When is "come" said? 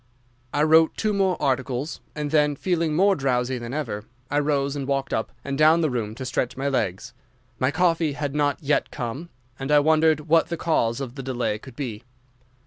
8.89-9.29